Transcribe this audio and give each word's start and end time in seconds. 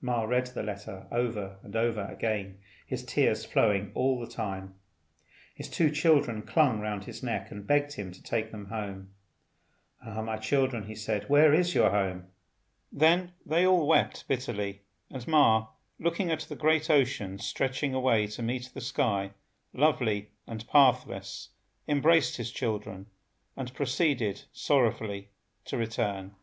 Ma 0.00 0.22
read 0.22 0.46
the 0.46 0.62
letter 0.62 1.06
over 1.12 1.58
and 1.62 1.76
over 1.76 2.06
again, 2.06 2.58
his 2.86 3.04
tears 3.04 3.44
flowing 3.44 3.92
all 3.94 4.18
the 4.18 4.26
time. 4.26 4.72
His 5.54 5.68
two 5.68 5.90
children 5.90 6.40
clung 6.40 6.80
round 6.80 7.04
his 7.04 7.22
neck, 7.22 7.50
and 7.50 7.66
begged 7.66 7.92
him 7.92 8.10
to 8.12 8.22
take 8.22 8.50
them 8.50 8.68
home. 8.70 9.10
"Ah, 10.02 10.22
my 10.22 10.38
children," 10.38 10.96
said 10.96 11.24
he, 11.24 11.28
"where 11.28 11.52
is 11.52 11.74
your 11.74 11.90
home?" 11.90 12.28
Then 12.90 13.32
they 13.44 13.66
all 13.66 13.86
wept 13.86 14.26
bitterly, 14.26 14.80
and 15.10 15.28
Ma, 15.28 15.66
looking 15.98 16.30
at 16.30 16.40
the 16.40 16.56
great 16.56 16.88
ocean 16.88 17.38
stretching 17.38 17.92
away 17.92 18.28
to 18.28 18.42
meet 18.42 18.70
the 18.72 18.80
sky, 18.80 19.32
lovely 19.74 20.30
and 20.46 20.66
pathless, 20.68 21.50
embraced 21.86 22.38
his 22.38 22.50
children, 22.50 23.08
and 23.58 23.74
proceeded 23.74 24.44
sorrowfully 24.54 25.28
to 25.66 25.76
return. 25.76 26.34